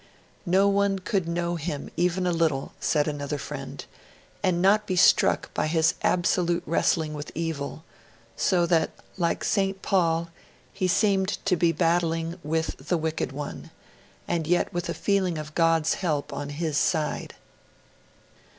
'No 0.47 0.67
one 0.67 0.97
could 0.97 1.27
know 1.27 1.57
him 1.57 1.91
even 1.95 2.25
a 2.25 2.31
little,' 2.31 2.73
said 2.79 3.07
another 3.07 3.37
friend, 3.37 3.85
'and 4.41 4.59
not 4.59 4.87
be 4.87 4.95
struck 4.95 5.53
by 5.53 5.67
his 5.67 5.93
absolute 6.01 6.63
wrestling 6.65 7.13
with 7.13 7.31
evil, 7.35 7.83
so 8.35 8.65
that 8.65 8.89
like 9.19 9.43
St. 9.43 9.79
Paul, 9.83 10.29
he 10.73 10.87
seemed 10.87 11.37
to 11.45 11.55
be 11.55 11.71
battling 11.71 12.39
with 12.41 12.87
the 12.87 12.97
wicked 12.97 13.31
one, 13.31 13.69
and 14.27 14.47
yet 14.47 14.73
with 14.73 14.89
a 14.89 14.95
feeling 14.95 15.37
of 15.37 15.53
God's 15.53 15.93
help 15.93 16.33
on 16.33 16.49
his 16.49 16.79
side.' 16.79 17.35